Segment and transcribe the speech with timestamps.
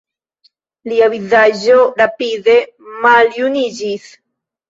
[0.93, 2.55] Lia vizaĝo rapide
[3.05, 4.09] maljuniĝis.